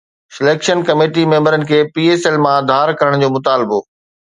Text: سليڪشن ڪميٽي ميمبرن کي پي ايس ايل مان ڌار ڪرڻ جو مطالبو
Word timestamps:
سليڪشن 0.37 0.81
ڪميٽي 0.87 1.27
ميمبرن 1.35 1.67
کي 1.71 1.83
پي 1.93 2.09
ايس 2.09 2.21
ايل 2.27 2.37
مان 2.49 2.59
ڌار 2.71 2.97
ڪرڻ 2.99 3.23
جو 3.25 3.35
مطالبو 3.39 3.85